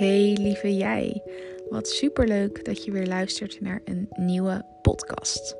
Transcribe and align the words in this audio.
Hey 0.00 0.36
lieve 0.40 0.76
jij, 0.76 1.22
wat 1.68 1.88
superleuk 1.88 2.64
dat 2.64 2.84
je 2.84 2.90
weer 2.90 3.06
luistert 3.06 3.60
naar 3.60 3.80
een 3.84 4.08
nieuwe 4.10 4.64
podcast. 4.82 5.56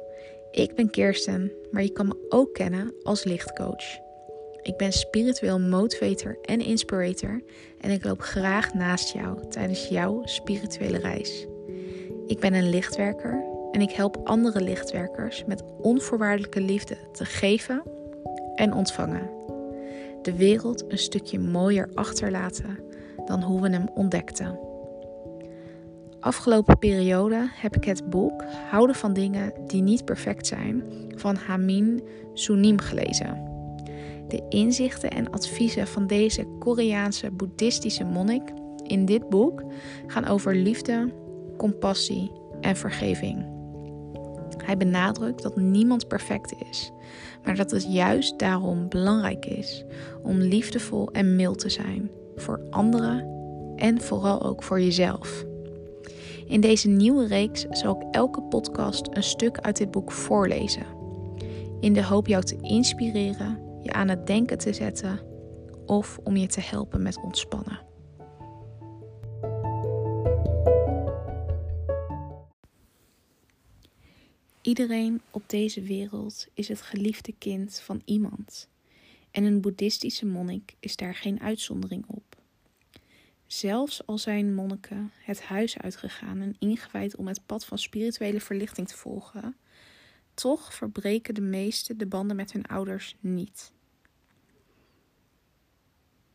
Ik 0.50 0.74
ben 0.74 0.90
Kirsten, 0.90 1.52
maar 1.70 1.82
je 1.82 1.92
kan 1.92 2.06
me 2.06 2.26
ook 2.28 2.54
kennen 2.54 2.94
als 3.02 3.24
lichtcoach. 3.24 3.84
Ik 4.62 4.76
ben 4.76 4.92
spiritueel 4.92 5.60
motivator 5.60 6.38
en 6.42 6.60
inspirator 6.60 7.42
en 7.80 7.90
ik 7.90 8.04
loop 8.04 8.20
graag 8.20 8.74
naast 8.74 9.12
jou 9.12 9.48
tijdens 9.48 9.88
jouw 9.88 10.22
spirituele 10.24 10.98
reis. 10.98 11.46
Ik 12.26 12.38
ben 12.38 12.54
een 12.54 12.70
lichtwerker 12.70 13.44
en 13.72 13.80
ik 13.80 13.90
help 13.90 14.20
andere 14.24 14.60
lichtwerkers 14.60 15.44
met 15.44 15.62
onvoorwaardelijke 15.80 16.60
liefde 16.60 16.96
te 17.12 17.24
geven 17.24 17.82
en 18.54 18.74
ontvangen. 18.74 19.30
De 20.22 20.36
wereld 20.36 20.84
een 20.88 20.98
stukje 20.98 21.38
mooier 21.38 21.88
achterlaten 21.94 22.88
dan 23.30 23.42
hoe 23.42 23.60
we 23.60 23.70
hem 23.70 23.88
ontdekten. 23.94 24.58
Afgelopen 26.20 26.78
periode 26.78 27.48
heb 27.52 27.76
ik 27.76 27.84
het 27.84 28.10
boek 28.10 28.44
Houden 28.70 28.96
van 28.96 29.12
dingen 29.12 29.52
die 29.66 29.82
niet 29.82 30.04
perfect 30.04 30.46
zijn 30.46 30.84
van 31.16 31.36
Hamin 31.36 32.02
Sunim 32.34 32.78
gelezen. 32.78 33.48
De 34.28 34.46
inzichten 34.48 35.10
en 35.10 35.30
adviezen 35.30 35.86
van 35.86 36.06
deze 36.06 36.46
Koreaanse 36.58 37.30
boeddhistische 37.30 38.04
monnik 38.04 38.52
in 38.86 39.04
dit 39.04 39.28
boek 39.28 39.62
gaan 40.06 40.26
over 40.26 40.56
liefde, 40.56 41.12
compassie 41.56 42.32
en 42.60 42.76
vergeving. 42.76 43.46
Hij 44.64 44.76
benadrukt 44.76 45.42
dat 45.42 45.56
niemand 45.56 46.08
perfect 46.08 46.54
is, 46.70 46.90
maar 47.44 47.56
dat 47.56 47.70
het 47.70 47.92
juist 47.92 48.38
daarom 48.38 48.88
belangrijk 48.88 49.46
is 49.46 49.84
om 50.22 50.36
liefdevol 50.36 51.10
en 51.10 51.36
mild 51.36 51.58
te 51.58 51.68
zijn 51.68 52.10
voor 52.40 52.66
anderen 52.70 53.28
en 53.76 54.00
vooral 54.00 54.42
ook 54.42 54.62
voor 54.62 54.80
jezelf. 54.80 55.44
In 56.46 56.60
deze 56.60 56.88
nieuwe 56.88 57.26
reeks 57.26 57.66
zal 57.70 58.00
ik 58.00 58.06
elke 58.10 58.42
podcast 58.42 59.08
een 59.10 59.22
stuk 59.22 59.58
uit 59.58 59.76
dit 59.76 59.90
boek 59.90 60.12
voorlezen, 60.12 60.86
in 61.80 61.92
de 61.92 62.04
hoop 62.04 62.26
jou 62.26 62.44
te 62.44 62.56
inspireren, 62.60 63.58
je 63.82 63.92
aan 63.92 64.08
het 64.08 64.26
denken 64.26 64.58
te 64.58 64.72
zetten 64.72 65.20
of 65.86 66.18
om 66.24 66.36
je 66.36 66.46
te 66.46 66.60
helpen 66.60 67.02
met 67.02 67.22
ontspannen. 67.22 67.88
Iedereen 74.62 75.20
op 75.30 75.42
deze 75.46 75.82
wereld 75.82 76.46
is 76.54 76.68
het 76.68 76.80
geliefde 76.80 77.34
kind 77.38 77.80
van 77.80 78.02
iemand. 78.04 78.68
En 79.30 79.44
een 79.44 79.60
boeddhistische 79.60 80.26
monnik 80.26 80.74
is 80.80 80.96
daar 80.96 81.14
geen 81.14 81.40
uitzondering 81.40 82.04
op. 82.06 82.29
Zelfs 83.52 84.06
al 84.06 84.18
zijn 84.18 84.54
monniken 84.54 85.12
het 85.18 85.42
huis 85.42 85.78
uitgegaan 85.78 86.40
en 86.40 86.56
ingewijd 86.58 87.16
om 87.16 87.26
het 87.26 87.46
pad 87.46 87.64
van 87.64 87.78
spirituele 87.78 88.40
verlichting 88.40 88.88
te 88.88 88.96
volgen, 88.96 89.56
toch 90.34 90.74
verbreken 90.74 91.34
de 91.34 91.40
meesten 91.40 91.98
de 91.98 92.06
banden 92.06 92.36
met 92.36 92.52
hun 92.52 92.66
ouders 92.66 93.16
niet. 93.20 93.72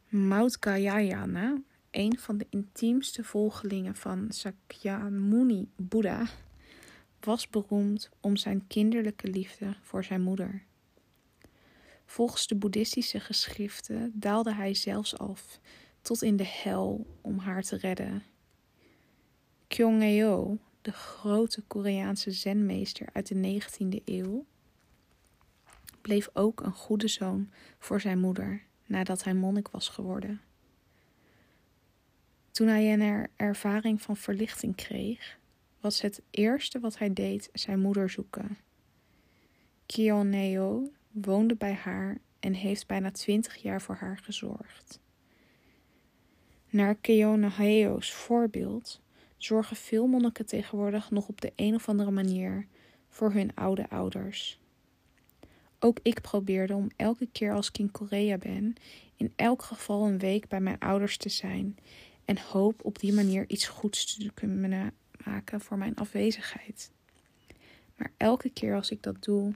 Maudgayayana, 0.08 1.62
een 1.92 2.20
van 2.20 2.38
de 2.38 2.48
intiemste 2.50 3.24
volgelingen 3.24 3.96
van 3.96 4.26
Sakyamuni 4.30 5.70
Boeddha, 5.76 6.26
was 7.20 7.50
beroemd 7.50 8.10
om 8.20 8.36
zijn 8.36 8.68
kinderlijke 8.68 9.28
liefde 9.28 9.76
voor 9.82 10.04
zijn 10.04 10.22
moeder. 10.22 10.64
Volgens 12.06 12.48
de 12.48 12.56
boeddhistische 12.56 13.20
geschriften 13.20 14.12
daalde 14.14 14.54
hij 14.54 14.74
zelfs 14.74 15.18
af 15.18 15.60
tot 16.06 16.22
in 16.22 16.36
de 16.36 16.48
hel 16.48 17.06
om 17.22 17.38
haar 17.38 17.64
te 17.64 17.78
redden. 17.78 18.24
Kyonghae, 19.68 20.58
de 20.82 20.92
grote 20.92 21.62
Koreaanse 21.62 22.32
zenmeester 22.32 23.08
uit 23.14 23.28
de 23.28 23.62
19e 23.62 24.04
eeuw, 24.06 24.46
bleef 26.02 26.30
ook 26.34 26.62
een 26.62 26.74
goede 26.74 27.08
zoon 27.08 27.52
voor 27.80 28.02
zijn 28.02 28.20
moeder 28.20 28.64
nadat 28.86 29.24
hij 29.24 29.34
monnik 29.34 29.68
was 29.68 29.90
geworden. 29.90 30.42
Toen 32.52 32.68
hij 32.68 32.94
een 32.94 33.28
ervaring 33.36 34.02
van 34.02 34.18
verlichting 34.18 34.76
kreeg, 34.76 35.38
was 35.80 36.02
het 36.02 36.22
eerste 36.32 36.80
wat 36.80 36.98
hij 36.98 37.14
deed 37.14 37.50
zijn 37.54 37.80
moeder 37.80 38.10
zoeken. 38.10 38.58
Kioneo 39.86 40.92
woonde 41.12 41.56
bij 41.56 41.74
haar 41.74 42.18
en 42.40 42.54
heeft 42.54 42.88
bijna 42.88 43.12
twintig 43.12 43.56
jaar 43.56 43.82
voor 43.82 43.96
haar 43.96 44.18
gezorgd. 44.18 45.04
Naar 46.76 46.96
Keoneheo's 46.96 48.12
voorbeeld 48.12 49.02
zorgen 49.38 49.76
veel 49.76 50.08
monniken 50.08 50.46
tegenwoordig 50.46 51.12
nog 51.12 51.28
op 51.28 51.42
de 51.42 51.52
een 51.56 51.76
of 51.76 51.90
andere 51.90 52.12
manier 52.12 52.68
voor 53.10 53.32
hun 53.32 53.56
oude 53.56 53.90
ouders. 53.90 54.60
Ook 55.80 56.00
ik 56.02 56.22
probeerde 56.22 56.74
om 56.74 56.88
elke 56.96 57.28
keer 57.32 57.54
als 57.54 57.68
ik 57.68 57.78
in 57.78 57.92
Korea 57.92 58.38
ben, 58.38 58.76
in 59.16 59.34
elk 59.36 59.64
geval 59.64 60.06
een 60.06 60.18
week 60.18 60.48
bij 60.48 60.60
mijn 60.60 60.80
ouders 60.80 61.18
te 61.18 61.30
zijn 61.30 61.78
en 62.26 62.38
hoop 62.40 62.86
op 62.86 63.00
die 63.00 63.14
manier 63.14 63.46
iets 63.48 63.68
goeds 63.68 64.16
te 64.16 64.32
kunnen 64.34 64.94
maken 65.26 65.62
voor 65.62 65.78
mijn 65.78 65.96
afwezigheid. 65.96 66.92
Maar 67.96 68.12
elke 68.18 68.50
keer 68.50 68.76
als 68.76 68.92
ik 68.92 69.04
dat 69.04 69.24
doe, 69.24 69.54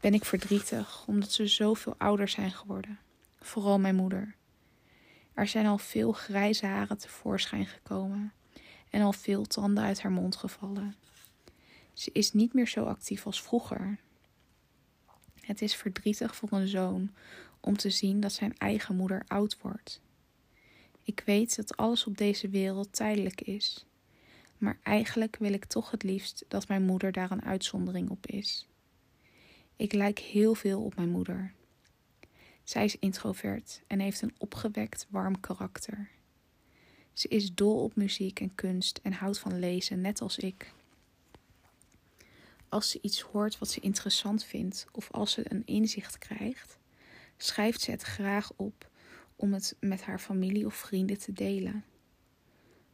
ben 0.00 0.14
ik 0.14 0.24
verdrietig 0.24 1.06
omdat 1.06 1.32
ze 1.32 1.46
zoveel 1.46 1.94
ouder 1.98 2.28
zijn 2.28 2.50
geworden. 2.50 2.98
Vooral 3.38 3.78
mijn 3.78 3.96
moeder. 3.96 4.34
Er 5.34 5.46
zijn 5.46 5.66
al 5.66 5.78
veel 5.78 6.12
grijze 6.12 6.66
haren 6.66 6.98
tevoorschijn 6.98 7.66
gekomen 7.66 8.32
en 8.90 9.02
al 9.02 9.12
veel 9.12 9.44
tanden 9.44 9.84
uit 9.84 10.02
haar 10.02 10.12
mond 10.12 10.36
gevallen. 10.36 10.94
Ze 11.92 12.10
is 12.12 12.32
niet 12.32 12.52
meer 12.52 12.68
zo 12.68 12.84
actief 12.84 13.26
als 13.26 13.42
vroeger. 13.42 13.98
Het 15.40 15.62
is 15.62 15.74
verdrietig 15.74 16.36
voor 16.36 16.52
een 16.52 16.68
zoon 16.68 17.10
om 17.60 17.76
te 17.76 17.90
zien 17.90 18.20
dat 18.20 18.32
zijn 18.32 18.56
eigen 18.58 18.96
moeder 18.96 19.24
oud 19.26 19.56
wordt. 19.60 20.00
Ik 21.02 21.22
weet 21.26 21.56
dat 21.56 21.76
alles 21.76 22.06
op 22.06 22.16
deze 22.16 22.48
wereld 22.48 22.92
tijdelijk 22.92 23.40
is, 23.40 23.86
maar 24.58 24.78
eigenlijk 24.82 25.36
wil 25.36 25.52
ik 25.52 25.64
toch 25.64 25.90
het 25.90 26.02
liefst 26.02 26.44
dat 26.48 26.68
mijn 26.68 26.82
moeder 26.82 27.12
daar 27.12 27.30
een 27.30 27.44
uitzondering 27.44 28.10
op 28.10 28.26
is. 28.26 28.68
Ik 29.76 29.92
lijk 29.92 30.18
heel 30.18 30.54
veel 30.54 30.82
op 30.82 30.94
mijn 30.96 31.10
moeder. 31.10 31.52
Zij 32.64 32.84
is 32.84 32.98
introvert 32.98 33.82
en 33.86 34.00
heeft 34.00 34.22
een 34.22 34.34
opgewekt, 34.38 35.06
warm 35.10 35.40
karakter. 35.40 36.10
Ze 37.12 37.28
is 37.28 37.54
dol 37.54 37.82
op 37.82 37.96
muziek 37.96 38.40
en 38.40 38.54
kunst 38.54 39.00
en 39.02 39.12
houdt 39.12 39.38
van 39.38 39.58
lezen, 39.58 40.00
net 40.00 40.20
als 40.20 40.38
ik. 40.38 40.72
Als 42.68 42.90
ze 42.90 42.98
iets 43.02 43.20
hoort 43.20 43.58
wat 43.58 43.68
ze 43.68 43.80
interessant 43.80 44.44
vindt 44.44 44.86
of 44.92 45.10
als 45.10 45.32
ze 45.32 45.52
een 45.52 45.62
inzicht 45.64 46.18
krijgt, 46.18 46.78
schrijft 47.36 47.80
ze 47.80 47.90
het 47.90 48.02
graag 48.02 48.52
op 48.56 48.90
om 49.36 49.52
het 49.52 49.76
met 49.80 50.02
haar 50.02 50.18
familie 50.18 50.66
of 50.66 50.74
vrienden 50.74 51.18
te 51.18 51.32
delen. 51.32 51.84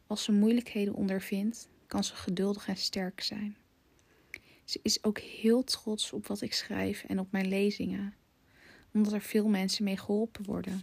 Als 0.07 0.25
ze 0.25 0.33
moeilijkheden 0.33 0.95
ondervindt, 0.95 1.69
kan 1.87 2.05
ze 2.05 2.15
geduldig 2.15 2.69
en 2.69 2.77
sterk 2.77 3.21
zijn. 3.21 3.57
Ze 4.65 4.81
is 4.83 5.05
ook 5.05 5.19
heel 5.19 5.65
trots 5.65 6.13
op 6.13 6.27
wat 6.27 6.41
ik 6.41 6.55
schrijf 6.55 7.05
en 7.05 7.19
op 7.19 7.33
mijn 7.33 7.49
lezingen 7.49 8.15
omdat 8.93 9.13
er 9.13 9.21
veel 9.21 9.49
mensen 9.49 9.85
mee 9.85 9.97
geholpen 9.97 10.45
worden. 10.45 10.83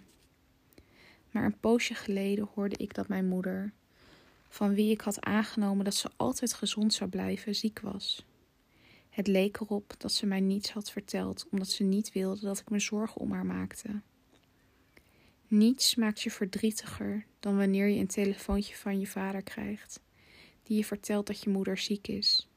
Maar 1.32 1.44
een 1.44 1.60
poosje 1.60 1.94
geleden 1.94 2.50
hoorde 2.54 2.78
ik 2.78 2.94
dat 2.94 3.08
mijn 3.08 3.28
moeder, 3.28 3.74
van 4.50 4.74
wie 4.74 4.92
ik 4.92 5.02
had 5.02 5.22
aangenomen 5.22 5.86
dat 5.86 5.96
ze 5.96 6.10
altijd 6.16 6.54
gezond 6.54 6.94
zou 6.94 7.10
blijven, 7.10 7.56
ziek 7.56 7.80
was. 7.80 8.26
Het 9.10 9.28
leek 9.28 9.60
erop 9.60 9.94
dat 9.98 10.12
ze 10.12 10.26
mij 10.26 10.40
niets 10.40 10.72
had 10.72 10.92
verteld, 10.92 11.48
omdat 11.52 11.70
ze 11.70 11.84
niet 11.84 12.12
wilde 12.12 12.42
dat 12.42 12.60
ik 12.60 12.70
me 12.70 12.80
zorgen 12.80 13.22
om 13.22 13.32
haar 13.32 13.46
maakte. 13.46 14.02
Niets 15.48 15.96
maakt 15.96 16.22
je 16.22 16.32
verdrietiger 16.32 17.26
dan 17.40 17.58
wanneer 17.58 17.88
je 17.88 18.00
een 18.00 18.08
telefoontje 18.08 18.76
van 18.76 19.00
je 19.00 19.08
vader 19.08 19.42
krijgt, 19.42 20.02
die 20.64 20.78
je 20.78 20.86
vertelt 20.86 21.28
dat 21.28 21.44
je 21.44 21.50
moeder 21.50 21.78
ziek 21.78 22.08
is. 22.08 22.48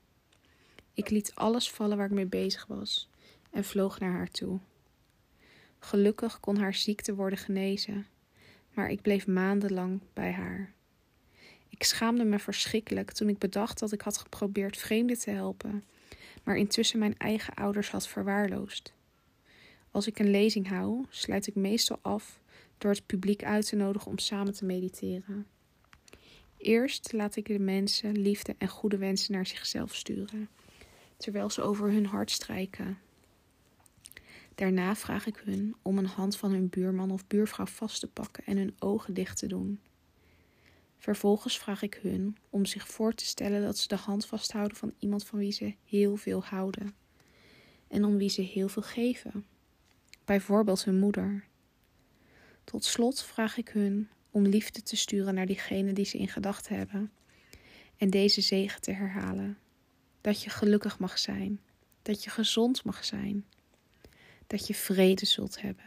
Ik 0.95 1.11
liet 1.11 1.35
alles 1.35 1.71
vallen 1.71 1.97
waar 1.97 2.07
ik 2.07 2.13
mee 2.13 2.27
bezig 2.27 2.67
was 2.67 3.09
en 3.51 3.65
vloog 3.65 3.99
naar 3.99 4.13
haar 4.13 4.31
toe. 4.31 4.61
Gelukkig 5.83 6.41
kon 6.41 6.57
haar 6.57 6.75
ziekte 6.75 7.15
worden 7.15 7.39
genezen, 7.39 8.07
maar 8.75 8.91
ik 8.91 9.03
bleef 9.03 9.27
maandenlang 9.27 10.01
bij 10.13 10.33
haar. 10.33 10.73
Ik 11.69 11.85
schaamde 11.85 12.25
me 12.25 12.39
verschrikkelijk 12.39 13.13
toen 13.13 13.29
ik 13.29 13.39
bedacht 13.39 13.79
dat 13.79 13.93
ik 13.93 14.01
had 14.01 14.19
geprobeerd 14.19 14.77
vreemden 14.77 15.19
te 15.19 15.31
helpen, 15.31 15.85
maar 16.45 16.57
intussen 16.57 16.99
mijn 16.99 17.19
eigen 17.19 17.55
ouders 17.55 17.91
had 17.91 18.09
verwaarloosd. 18.09 18.93
Als 19.91 20.07
ik 20.07 20.19
een 20.19 20.31
lezing 20.31 20.69
hou, 20.69 21.05
sluit 21.09 21.47
ik 21.47 21.55
meestal 21.55 21.99
af 22.03 22.41
door 22.79 22.91
het 22.91 23.07
publiek 23.07 23.45
uit 23.45 23.67
te 23.67 23.77
nodigen 23.77 24.11
om 24.11 24.19
samen 24.19 24.53
te 24.53 24.65
mediteren. 24.65 25.47
Eerst 26.57 27.13
laat 27.13 27.37
ik 27.37 27.47
de 27.47 27.59
mensen 27.59 28.19
liefde 28.19 28.55
en 28.59 28.69
goede 28.69 28.97
wensen 28.97 29.33
naar 29.33 29.47
zichzelf 29.47 29.95
sturen, 29.95 30.49
terwijl 31.17 31.51
ze 31.51 31.63
over 31.63 31.91
hun 31.91 32.07
hart 32.07 32.31
strijken 32.31 32.99
Daarna 34.61 34.97
vraag 34.97 35.27
ik 35.27 35.37
hun 35.45 35.75
om 35.83 35.99
een 35.99 36.07
hand 36.07 36.37
van 36.37 36.51
hun 36.51 36.69
buurman 36.69 37.11
of 37.11 37.27
buurvrouw 37.27 37.67
vast 37.67 38.01
te 38.01 38.07
pakken 38.09 38.45
en 38.45 38.57
hun 38.57 38.75
ogen 38.79 39.15
dicht 39.15 39.39
te 39.39 39.47
doen. 39.47 39.81
Vervolgens 40.99 41.59
vraag 41.59 41.83
ik 41.83 41.99
hun 42.03 42.37
om 42.51 42.65
zich 42.65 42.89
voor 42.89 43.15
te 43.15 43.25
stellen 43.25 43.63
dat 43.63 43.79
ze 43.79 43.89
de 43.89 43.97
hand 43.97 44.27
vasthouden 44.27 44.77
van 44.77 44.95
iemand 44.99 45.27
van 45.27 45.39
wie 45.39 45.53
ze 45.53 45.75
heel 45.85 46.17
veel 46.17 46.45
houden 46.45 46.95
en 47.89 48.05
om 48.05 48.17
wie 48.17 48.29
ze 48.29 48.43
heel 48.43 48.69
veel 48.69 48.83
geven, 48.83 49.47
bijvoorbeeld 50.25 50.85
hun 50.85 50.99
moeder. 50.99 51.45
Tot 52.65 52.85
slot 52.85 53.23
vraag 53.23 53.57
ik 53.57 53.69
hun 53.69 54.09
om 54.31 54.47
liefde 54.47 54.83
te 54.83 54.97
sturen 54.97 55.35
naar 55.35 55.47
diegene 55.47 55.93
die 55.93 56.05
ze 56.05 56.19
in 56.19 56.29
gedachten 56.29 56.77
hebben 56.77 57.13
en 57.97 58.11
deze 58.11 58.41
zegen 58.41 58.81
te 58.81 58.93
herhalen. 58.93 59.59
Dat 60.21 60.43
je 60.43 60.51
gelukkig 60.51 60.99
mag 60.99 61.19
zijn, 61.19 61.61
dat 62.03 62.25
je 62.25 62.31
gezond 62.31 62.85
mag 62.85 63.05
zijn, 63.05 63.45
dat 64.51 64.67
je 64.67 64.75
vrede 64.75 65.27
zult 65.27 65.61
hebben 65.61 65.85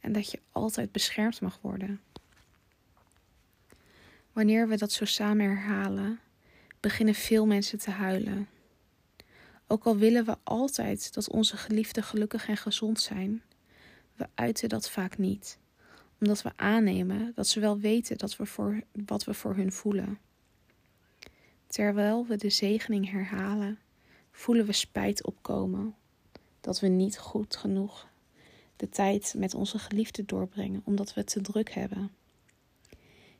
en 0.00 0.12
dat 0.12 0.30
je 0.30 0.40
altijd 0.50 0.92
beschermd 0.92 1.40
mag 1.40 1.58
worden. 1.60 2.00
Wanneer 4.32 4.68
we 4.68 4.76
dat 4.76 4.92
zo 4.92 5.04
samen 5.04 5.46
herhalen, 5.46 6.20
beginnen 6.80 7.14
veel 7.14 7.46
mensen 7.46 7.78
te 7.78 7.90
huilen. 7.90 8.48
Ook 9.66 9.84
al 9.84 9.96
willen 9.96 10.24
we 10.24 10.36
altijd 10.42 11.14
dat 11.14 11.28
onze 11.28 11.56
geliefden 11.56 12.02
gelukkig 12.02 12.48
en 12.48 12.56
gezond 12.56 13.00
zijn, 13.00 13.42
we 14.14 14.28
uiten 14.34 14.68
dat 14.68 14.90
vaak 14.90 15.18
niet, 15.18 15.58
omdat 16.20 16.42
we 16.42 16.52
aannemen 16.56 17.32
dat 17.34 17.48
ze 17.48 17.60
wel 17.60 17.78
weten 17.78 18.18
dat 18.18 18.36
we 18.36 18.46
voor, 18.46 18.82
wat 19.06 19.24
we 19.24 19.34
voor 19.34 19.54
hun 19.54 19.72
voelen. 19.72 20.18
Terwijl 21.66 22.26
we 22.26 22.36
de 22.36 22.50
zegening 22.50 23.10
herhalen, 23.10 23.78
voelen 24.30 24.66
we 24.66 24.72
spijt 24.72 25.24
opkomen 25.24 25.96
dat 26.62 26.80
we 26.80 26.88
niet 26.88 27.18
goed 27.18 27.56
genoeg 27.56 28.10
de 28.76 28.88
tijd 28.88 29.34
met 29.36 29.54
onze 29.54 29.78
geliefden 29.78 30.26
doorbrengen, 30.26 30.82
omdat 30.84 31.14
we 31.14 31.20
het 31.20 31.30
te 31.30 31.40
druk 31.40 31.70
hebben. 31.70 32.10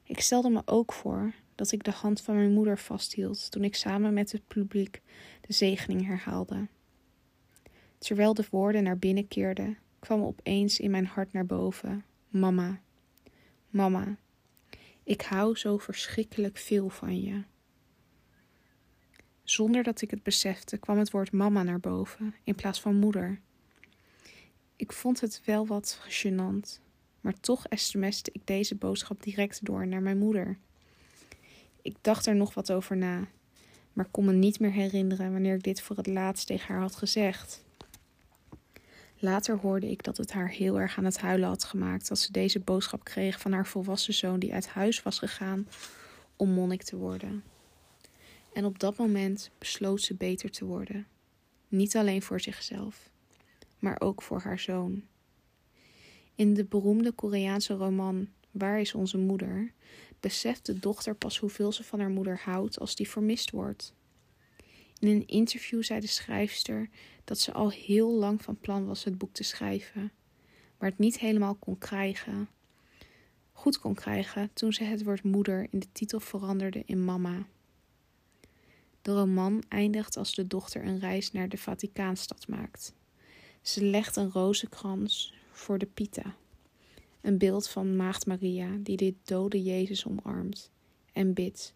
Ik 0.02 0.20
stelde 0.20 0.50
me 0.50 0.62
ook 0.64 0.92
voor 0.92 1.32
dat 1.54 1.72
ik 1.72 1.84
de 1.84 1.90
hand 1.90 2.20
van 2.20 2.34
mijn 2.34 2.52
moeder 2.52 2.78
vasthield 2.78 3.50
toen 3.50 3.64
ik 3.64 3.74
samen 3.74 4.14
met 4.14 4.32
het 4.32 4.46
publiek 4.46 5.02
de 5.40 5.52
zegening 5.52 6.06
herhaalde. 6.06 6.66
Terwijl 7.98 8.34
de 8.34 8.46
woorden 8.50 8.82
naar 8.82 8.98
binnen 8.98 9.28
keerden, 9.28 9.78
kwam 9.98 10.22
opeens 10.22 10.80
in 10.80 10.90
mijn 10.90 11.06
hart 11.06 11.32
naar 11.32 11.46
boven: 11.46 12.04
Mama, 12.28 12.80
mama, 13.70 14.16
ik 15.02 15.22
hou 15.22 15.56
zo 15.56 15.78
verschrikkelijk 15.78 16.56
veel 16.56 16.88
van 16.88 17.20
je. 17.20 17.42
Zonder 19.44 19.82
dat 19.82 20.02
ik 20.02 20.10
het 20.10 20.22
besefte, 20.22 20.78
kwam 20.78 20.98
het 20.98 21.10
woord 21.10 21.32
mama 21.32 21.62
naar 21.62 21.80
boven 21.80 22.34
in 22.44 22.54
plaats 22.54 22.80
van 22.80 22.96
moeder. 22.96 23.40
Ik 24.76 24.92
vond 24.92 25.20
het 25.20 25.42
wel 25.44 25.66
wat 25.66 26.00
gênant, 26.08 26.80
maar 27.20 27.40
toch 27.40 27.66
sms'te 27.70 28.30
ik 28.32 28.46
deze 28.46 28.74
boodschap 28.74 29.22
direct 29.22 29.64
door 29.64 29.86
naar 29.86 30.02
mijn 30.02 30.18
moeder. 30.18 30.58
Ik 31.82 31.96
dacht 32.00 32.26
er 32.26 32.36
nog 32.36 32.54
wat 32.54 32.72
over 32.72 32.96
na, 32.96 33.28
maar 33.92 34.08
kon 34.10 34.24
me 34.24 34.32
niet 34.32 34.60
meer 34.60 34.72
herinneren 34.72 35.32
wanneer 35.32 35.54
ik 35.54 35.62
dit 35.62 35.80
voor 35.80 35.96
het 35.96 36.06
laatst 36.06 36.46
tegen 36.46 36.74
haar 36.74 36.82
had 36.82 36.96
gezegd. 36.96 37.64
Later 39.18 39.58
hoorde 39.58 39.90
ik 39.90 40.02
dat 40.02 40.16
het 40.16 40.32
haar 40.32 40.48
heel 40.48 40.80
erg 40.80 40.98
aan 40.98 41.04
het 41.04 41.18
huilen 41.18 41.48
had 41.48 41.64
gemaakt 41.64 42.08
dat 42.08 42.18
ze 42.18 42.32
deze 42.32 42.60
boodschap 42.60 43.04
kreeg 43.04 43.40
van 43.40 43.52
haar 43.52 43.66
volwassen 43.66 44.14
zoon 44.14 44.38
die 44.38 44.52
uit 44.52 44.68
huis 44.68 45.02
was 45.02 45.18
gegaan 45.18 45.68
om 46.36 46.50
monnik 46.50 46.82
te 46.82 46.96
worden. 46.96 47.42
En 48.52 48.64
op 48.64 48.78
dat 48.78 48.96
moment 48.96 49.50
besloot 49.58 50.00
ze 50.00 50.14
beter 50.14 50.50
te 50.50 50.64
worden. 50.64 51.06
Niet 51.68 51.96
alleen 51.96 52.22
voor 52.22 52.40
zichzelf, 52.40 53.10
maar 53.78 54.00
ook 54.00 54.22
voor 54.22 54.40
haar 54.40 54.58
zoon. 54.58 55.02
In 56.34 56.54
de 56.54 56.64
beroemde 56.64 57.12
Koreaanse 57.12 57.74
roman 57.74 58.28
Waar 58.50 58.80
is 58.80 58.94
onze 58.94 59.18
moeder? 59.18 59.72
beseft 60.20 60.66
de 60.66 60.78
dochter 60.78 61.14
pas 61.14 61.38
hoeveel 61.38 61.72
ze 61.72 61.84
van 61.84 62.00
haar 62.00 62.10
moeder 62.10 62.40
houdt 62.44 62.78
als 62.78 62.94
die 62.94 63.08
vermist 63.08 63.50
wordt. 63.50 63.94
In 64.98 65.08
een 65.08 65.26
interview 65.26 65.82
zei 65.82 66.00
de 66.00 66.06
schrijfster 66.06 66.88
dat 67.24 67.38
ze 67.38 67.52
al 67.52 67.70
heel 67.70 68.12
lang 68.12 68.42
van 68.42 68.60
plan 68.60 68.86
was 68.86 69.04
het 69.04 69.18
boek 69.18 69.32
te 69.32 69.42
schrijven, 69.42 70.12
maar 70.78 70.90
het 70.90 70.98
niet 70.98 71.18
helemaal 71.18 71.54
kon 71.54 71.78
krijgen. 71.78 72.48
Goed 73.52 73.78
kon 73.78 73.94
krijgen 73.94 74.50
toen 74.52 74.72
ze 74.72 74.84
het 74.84 75.04
woord 75.04 75.22
moeder 75.22 75.66
in 75.70 75.78
de 75.78 75.92
titel 75.92 76.20
veranderde 76.20 76.82
in 76.86 77.04
mama. 77.04 77.46
De 79.02 79.12
roman 79.12 79.62
eindigt 79.68 80.16
als 80.16 80.34
de 80.34 80.46
dochter 80.46 80.84
een 80.84 80.98
reis 80.98 81.32
naar 81.32 81.48
de 81.48 81.58
Vaticaanstad 81.58 82.48
maakt. 82.48 82.94
Ze 83.62 83.84
legt 83.84 84.16
een 84.16 84.30
rozenkrans 84.30 85.34
voor 85.50 85.78
de 85.78 85.86
Pita, 85.86 86.36
een 87.20 87.38
beeld 87.38 87.68
van 87.68 87.96
Maagd 87.96 88.26
Maria 88.26 88.76
die 88.80 88.96
dit 88.96 89.14
dode 89.24 89.62
Jezus 89.62 90.06
omarmt 90.06 90.70
en 91.12 91.34
bidt: 91.34 91.74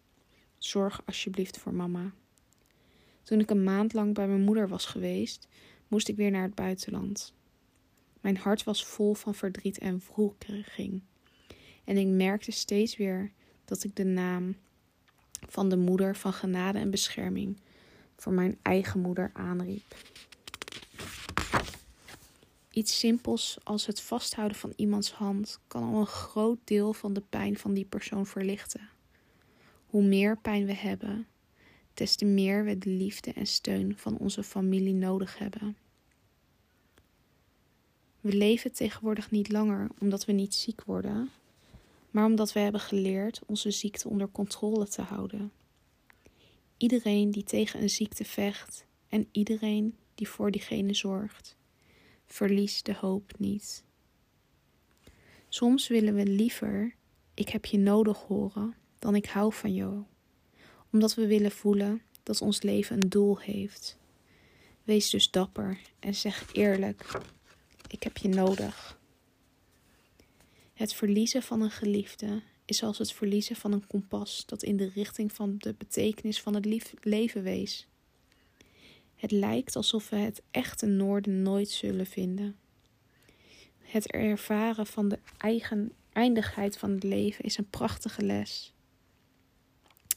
Zorg 0.57 1.01
alsjeblieft 1.05 1.57
voor 1.57 1.73
mama. 1.73 2.11
Toen 3.23 3.39
ik 3.39 3.49
een 3.49 3.63
maand 3.63 3.93
lang 3.93 4.13
bij 4.13 4.27
mijn 4.27 4.41
moeder 4.41 4.67
was 4.67 4.85
geweest, 4.85 5.47
moest 5.87 6.07
ik 6.07 6.15
weer 6.15 6.31
naar 6.31 6.43
het 6.43 6.55
buitenland. 6.55 7.33
Mijn 8.21 8.37
hart 8.37 8.63
was 8.63 8.85
vol 8.85 9.13
van 9.13 9.35
verdriet 9.35 9.77
en 9.77 10.01
wroeging. 10.07 11.01
En 11.83 11.97
ik 11.97 12.07
merkte 12.07 12.51
steeds 12.51 12.97
weer 12.97 13.31
dat 13.65 13.83
ik 13.83 13.95
de 13.95 14.05
naam 14.05 14.55
van 15.49 15.69
de 15.69 15.77
moeder 15.77 16.15
van 16.15 16.33
genade 16.33 16.79
en 16.79 16.89
bescherming 16.89 17.57
voor 18.15 18.33
mijn 18.33 18.57
eigen 18.61 18.99
moeder 18.99 19.31
aanriep. 19.33 19.95
Iets 22.71 22.99
simpels 22.99 23.57
als 23.63 23.85
het 23.85 24.01
vasthouden 24.01 24.57
van 24.57 24.73
iemands 24.75 25.11
hand 25.11 25.59
kan 25.67 25.83
al 25.83 25.99
een 25.99 26.05
groot 26.05 26.59
deel 26.63 26.93
van 26.93 27.13
de 27.13 27.23
pijn 27.29 27.57
van 27.57 27.73
die 27.73 27.85
persoon 27.85 28.25
verlichten. 28.25 28.89
Hoe 29.85 30.03
meer 30.03 30.37
pijn 30.37 30.65
we 30.65 30.73
hebben, 30.73 31.27
des 31.93 32.15
te 32.15 32.25
meer 32.25 32.63
we 32.63 32.77
de 32.77 32.89
liefde 32.89 33.33
en 33.33 33.47
steun 33.47 33.97
van 33.97 34.17
onze 34.17 34.43
familie 34.43 34.93
nodig 34.93 35.37
hebben. 35.37 35.77
We 38.21 38.33
leven 38.33 38.73
tegenwoordig 38.73 39.31
niet 39.31 39.51
langer 39.51 39.89
omdat 39.99 40.25
we 40.25 40.31
niet 40.31 40.53
ziek 40.53 40.83
worden, 40.83 41.29
maar 42.11 42.25
omdat 42.25 42.53
we 42.53 42.59
hebben 42.59 42.81
geleerd 42.81 43.41
onze 43.45 43.71
ziekte 43.71 44.09
onder 44.09 44.29
controle 44.31 44.87
te 44.87 45.01
houden. 45.01 45.51
Iedereen 46.77 47.31
die 47.31 47.43
tegen 47.43 47.81
een 47.81 47.89
ziekte 47.89 48.25
vecht 48.25 48.85
en 49.07 49.27
iedereen 49.31 49.95
die 50.15 50.29
voor 50.29 50.51
diegene 50.51 50.93
zorgt, 50.93 51.55
verliest 52.25 52.85
de 52.85 52.93
hoop 52.93 53.33
niet. 53.37 53.83
Soms 55.49 55.87
willen 55.87 56.13
we 56.13 56.25
liever 56.25 56.95
ik 57.33 57.49
heb 57.49 57.65
je 57.65 57.77
nodig 57.77 58.17
horen 58.17 58.75
dan 58.99 59.15
ik 59.15 59.25
hou 59.25 59.53
van 59.53 59.73
jou, 59.73 60.03
omdat 60.91 61.15
we 61.15 61.27
willen 61.27 61.51
voelen 61.51 62.01
dat 62.23 62.41
ons 62.41 62.61
leven 62.61 63.01
een 63.01 63.09
doel 63.09 63.39
heeft. 63.39 63.97
Wees 64.83 65.09
dus 65.09 65.31
dapper 65.31 65.79
en 65.99 66.15
zeg 66.15 66.53
eerlijk: 66.53 67.19
ik 67.87 68.03
heb 68.03 68.17
je 68.17 68.27
nodig. 68.27 68.99
Het 70.77 70.93
verliezen 70.93 71.43
van 71.43 71.61
een 71.61 71.71
geliefde 71.71 72.41
is 72.65 72.83
als 72.83 72.97
het 72.97 73.11
verliezen 73.11 73.55
van 73.55 73.71
een 73.71 73.87
kompas 73.87 74.45
dat 74.45 74.63
in 74.63 74.77
de 74.77 74.91
richting 74.93 75.31
van 75.31 75.55
de 75.57 75.73
betekenis 75.77 76.41
van 76.41 76.55
het 76.55 76.85
leven 77.01 77.43
wees. 77.43 77.87
Het 79.15 79.31
lijkt 79.31 79.75
alsof 79.75 80.09
we 80.09 80.15
het 80.15 80.41
echte 80.51 80.85
noorden 80.85 81.41
nooit 81.41 81.69
zullen 81.69 82.05
vinden. 82.05 82.55
Het 83.77 84.11
ervaren 84.11 84.87
van 84.87 85.09
de 85.09 85.19
eigen 85.37 85.91
eindigheid 86.11 86.77
van 86.77 86.91
het 86.91 87.03
leven 87.03 87.43
is 87.43 87.57
een 87.57 87.69
prachtige 87.69 88.21
les. 88.21 88.73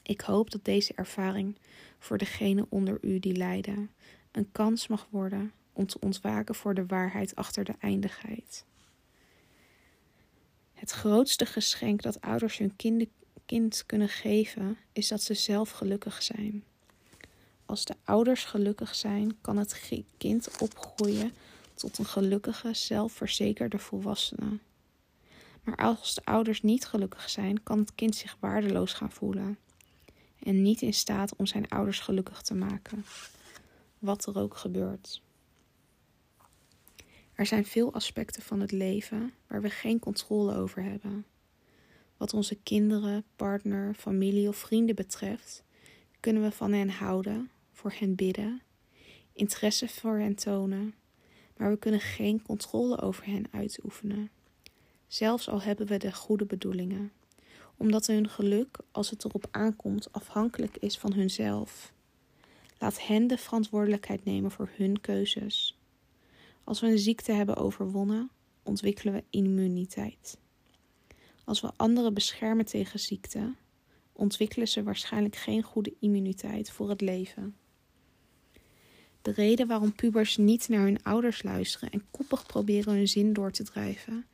Ik 0.02 0.20
hoop 0.20 0.50
dat 0.50 0.64
deze 0.64 0.92
ervaring 0.94 1.56
voor 1.98 2.18
degenen 2.18 2.66
onder 2.68 2.98
u 3.00 3.18
die 3.18 3.36
lijden 3.36 3.90
een 4.32 4.52
kans 4.52 4.86
mag 4.86 5.06
worden 5.10 5.52
om 5.72 5.86
te 5.86 5.98
ontwaken 6.00 6.54
voor 6.54 6.74
de 6.74 6.86
waarheid 6.86 7.36
achter 7.36 7.64
de 7.64 7.74
eindigheid. 7.78 8.64
Het 10.80 10.90
grootste 10.90 11.46
geschenk 11.46 12.02
dat 12.02 12.20
ouders 12.20 12.58
hun 12.58 12.76
kind, 13.46 13.86
kunnen 13.86 14.08
geven, 14.08 14.78
is 14.92 15.08
dat 15.08 15.22
ze 15.22 15.34
zelf 15.34 15.70
gelukkig 15.70 16.22
zijn. 16.22 16.64
Als 17.66 17.84
de 17.84 17.94
ouders 18.04 18.44
gelukkig 18.44 18.94
zijn, 18.94 19.40
kan 19.40 19.56
het 19.56 20.02
kind 20.16 20.60
opgroeien 20.60 21.32
tot 21.74 21.98
een 21.98 22.04
gelukkige, 22.04 22.74
zelfverzekerde 22.74 23.78
volwassene. 23.78 24.58
Maar 25.62 25.76
als 25.76 26.14
de 26.14 26.24
ouders 26.24 26.62
niet 26.62 26.86
gelukkig 26.86 27.30
zijn, 27.30 27.62
kan 27.62 27.78
het 27.78 27.94
kind 27.94 28.16
zich 28.16 28.36
waardeloos 28.40 28.92
gaan 28.92 29.12
voelen 29.12 29.58
en 30.42 30.62
niet 30.62 30.82
in 30.82 30.94
staat 30.94 31.36
om 31.36 31.46
zijn 31.46 31.68
ouders 31.68 32.00
gelukkig 32.00 32.42
te 32.42 32.54
maken, 32.54 33.04
wat 33.98 34.26
er 34.26 34.38
ook 34.38 34.56
gebeurt. 34.56 35.20
Er 37.40 37.46
zijn 37.46 37.64
veel 37.64 37.92
aspecten 37.92 38.42
van 38.42 38.60
het 38.60 38.72
leven 38.72 39.32
waar 39.46 39.62
we 39.62 39.70
geen 39.70 39.98
controle 39.98 40.54
over 40.54 40.82
hebben. 40.82 41.26
Wat 42.16 42.34
onze 42.34 42.54
kinderen, 42.54 43.24
partner, 43.36 43.94
familie 43.94 44.48
of 44.48 44.56
vrienden 44.56 44.94
betreft, 44.94 45.64
kunnen 46.20 46.42
we 46.42 46.50
van 46.50 46.72
hen 46.72 46.88
houden, 46.90 47.50
voor 47.72 47.92
hen 47.98 48.14
bidden, 48.14 48.62
interesse 49.32 49.88
voor 49.88 50.18
hen 50.18 50.34
tonen, 50.34 50.94
maar 51.56 51.70
we 51.70 51.76
kunnen 51.76 52.00
geen 52.00 52.42
controle 52.42 53.00
over 53.00 53.26
hen 53.26 53.46
uitoefenen. 53.50 54.30
Zelfs 55.06 55.48
al 55.48 55.62
hebben 55.62 55.86
we 55.86 55.96
de 55.96 56.12
goede 56.12 56.44
bedoelingen, 56.44 57.12
omdat 57.76 58.06
hun 58.06 58.28
geluk, 58.28 58.78
als 58.90 59.10
het 59.10 59.24
erop 59.24 59.46
aankomt, 59.50 60.12
afhankelijk 60.12 60.76
is 60.76 60.98
van 60.98 61.12
hunzelf. 61.12 61.92
Laat 62.78 63.06
hen 63.06 63.26
de 63.26 63.38
verantwoordelijkheid 63.38 64.24
nemen 64.24 64.50
voor 64.50 64.70
hun 64.76 65.00
keuzes. 65.00 65.79
Als 66.70 66.80
we 66.80 66.86
een 66.86 66.98
ziekte 66.98 67.32
hebben 67.32 67.56
overwonnen, 67.56 68.30
ontwikkelen 68.62 69.14
we 69.14 69.24
immuniteit. 69.30 70.38
Als 71.44 71.60
we 71.60 71.72
anderen 71.76 72.14
beschermen 72.14 72.64
tegen 72.64 73.00
ziekte, 73.00 73.54
ontwikkelen 74.12 74.68
ze 74.68 74.82
waarschijnlijk 74.82 75.36
geen 75.36 75.62
goede 75.62 75.94
immuniteit 76.00 76.70
voor 76.70 76.88
het 76.88 77.00
leven. 77.00 77.56
De 79.22 79.30
reden 79.30 79.66
waarom 79.66 79.94
pubers 79.94 80.36
niet 80.36 80.68
naar 80.68 80.84
hun 80.84 81.02
ouders 81.02 81.42
luisteren 81.42 81.90
en 81.90 82.04
koppig 82.10 82.46
proberen 82.46 82.94
hun 82.94 83.08
zin 83.08 83.32
door 83.32 83.50
te 83.50 83.64
drijven, 83.64 84.26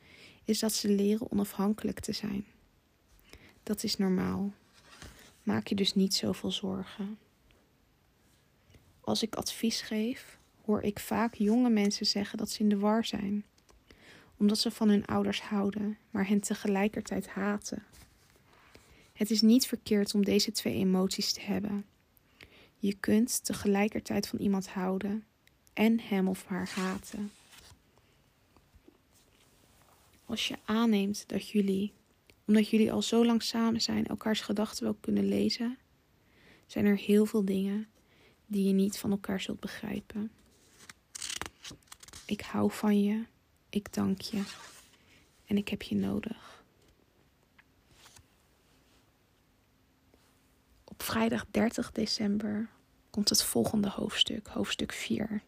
is 0.43 0.59
dat 0.59 0.73
ze 0.73 0.89
leren 0.89 1.31
onafhankelijk 1.31 1.99
te 1.99 2.13
zijn. 2.13 2.45
Dat 3.63 3.83
is 3.83 3.97
normaal. 3.97 4.53
Maak 5.43 5.67
je 5.67 5.75
dus 5.75 5.93
niet 5.93 6.13
zoveel 6.13 6.51
zorgen. 6.51 7.17
Als 9.01 9.21
ik 9.21 9.35
advies 9.35 9.81
geef, 9.81 10.37
hoor 10.67 10.81
ik 10.81 10.99
vaak 10.99 11.33
jonge 11.33 11.69
mensen 11.69 12.05
zeggen 12.05 12.37
dat 12.37 12.49
ze 12.49 12.59
in 12.59 12.69
de 12.69 12.77
war 12.77 13.05
zijn, 13.05 13.45
omdat 14.37 14.57
ze 14.57 14.71
van 14.71 14.89
hun 14.89 15.05
ouders 15.05 15.41
houden, 15.41 15.97
maar 16.11 16.27
hen 16.27 16.41
tegelijkertijd 16.41 17.27
haten. 17.27 17.83
Het 19.13 19.31
is 19.31 19.41
niet 19.41 19.67
verkeerd 19.67 20.13
om 20.13 20.25
deze 20.25 20.51
twee 20.51 20.73
emoties 20.73 21.33
te 21.33 21.41
hebben. 21.41 21.85
Je 22.77 22.93
kunt 22.93 23.45
tegelijkertijd 23.45 24.27
van 24.27 24.39
iemand 24.39 24.67
houden 24.67 25.23
en 25.73 25.99
hem 25.99 26.27
of 26.27 26.45
haar 26.45 26.69
haten. 26.69 27.31
Als 30.25 30.47
je 30.47 30.55
aanneemt 30.65 31.23
dat 31.27 31.49
jullie, 31.49 31.93
omdat 32.45 32.69
jullie 32.69 32.91
al 32.91 33.01
zo 33.01 33.25
lang 33.25 33.43
samen 33.43 33.81
zijn, 33.81 34.07
elkaars 34.07 34.41
gedachten 34.41 34.83
wel 34.83 34.97
kunnen 34.99 35.25
lezen, 35.25 35.77
zijn 36.65 36.85
er 36.85 36.97
heel 36.97 37.25
veel 37.25 37.45
dingen 37.45 37.87
die 38.45 38.67
je 38.67 38.73
niet 38.73 38.97
van 38.97 39.11
elkaar 39.11 39.41
zult 39.41 39.59
begrijpen. 39.59 40.31
Ik 42.27 42.41
hou 42.41 42.71
van 42.71 43.03
je, 43.03 43.25
ik 43.69 43.93
dank 43.93 44.21
je 44.21 44.43
en 45.45 45.57
ik 45.57 45.67
heb 45.67 45.81
je 45.81 45.95
nodig. 45.95 46.63
Op 50.83 51.03
vrijdag 51.03 51.45
30 51.51 51.91
december 51.91 52.69
komt 53.09 53.29
het 53.29 53.43
volgende 53.43 53.89
hoofdstuk, 53.89 54.47
hoofdstuk 54.47 54.91
4. 54.91 55.41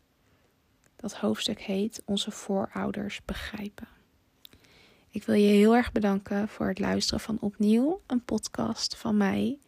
Dat 0.95 1.13
hoofdstuk 1.15 1.61
heet 1.61 2.01
Onze 2.05 2.31
voorouders 2.31 3.25
begrijpen. 3.25 3.87
Ik 5.09 5.23
wil 5.23 5.35
je 5.35 5.47
heel 5.47 5.75
erg 5.75 5.91
bedanken 5.91 6.47
voor 6.47 6.67
het 6.67 6.79
luisteren 6.79 7.19
van 7.19 7.39
opnieuw 7.39 8.01
een 8.05 8.23
podcast 8.23 8.95
van 8.95 9.17
mij. 9.17 9.59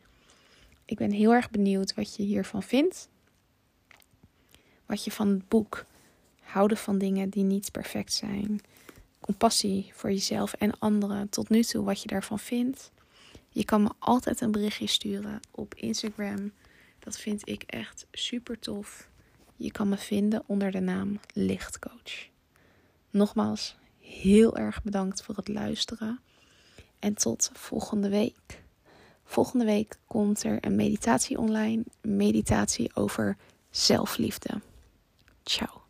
Ik 0.85 0.97
ben 0.97 1.11
heel 1.11 1.33
erg 1.33 1.49
benieuwd 1.49 1.93
wat 1.93 2.15
je 2.15 2.23
hiervan 2.23 2.63
vindt. 2.63 3.09
Wat 4.85 5.03
je 5.03 5.11
van 5.11 5.27
het 5.27 5.47
boek 5.47 5.85
Houden 6.51 6.77
van 6.77 6.97
dingen 6.97 7.29
die 7.29 7.43
niet 7.43 7.71
perfect 7.71 8.13
zijn. 8.13 8.61
Compassie 9.19 9.91
voor 9.93 10.11
jezelf 10.11 10.53
en 10.53 10.79
anderen 10.79 11.29
tot 11.29 11.49
nu 11.49 11.63
toe 11.63 11.83
wat 11.83 12.01
je 12.01 12.07
daarvan 12.07 12.39
vindt. 12.39 12.91
Je 13.49 13.65
kan 13.65 13.83
me 13.83 13.89
altijd 13.99 14.41
een 14.41 14.51
berichtje 14.51 14.87
sturen 14.87 15.39
op 15.51 15.75
Instagram. 15.75 16.51
Dat 16.99 17.17
vind 17.17 17.49
ik 17.49 17.63
echt 17.63 18.05
super 18.11 18.59
tof. 18.59 19.09
Je 19.55 19.71
kan 19.71 19.89
me 19.89 19.97
vinden 19.97 20.43
onder 20.45 20.71
de 20.71 20.79
naam 20.79 21.19
Lichtcoach. 21.33 22.29
Nogmaals, 23.09 23.75
heel 23.99 24.57
erg 24.57 24.83
bedankt 24.83 25.23
voor 25.23 25.35
het 25.35 25.47
luisteren. 25.47 26.19
En 26.99 27.13
tot 27.13 27.51
volgende 27.53 28.09
week. 28.09 28.63
Volgende 29.23 29.65
week 29.65 29.97
komt 30.07 30.43
er 30.43 30.65
een 30.65 30.75
meditatie 30.75 31.37
online. 31.37 31.83
Meditatie 32.01 32.95
over 32.95 33.37
zelfliefde. 33.69 34.61
Ciao. 35.43 35.80